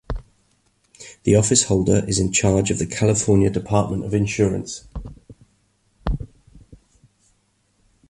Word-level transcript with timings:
The 1.25 1.33
officeholder 1.33 2.07
is 2.09 2.17
in 2.17 2.31
charge 2.31 2.71
of 2.71 2.79
the 2.79 2.87
California 2.87 3.51
Department 3.51 4.03
of 4.03 4.15
Insurance. 4.15 4.87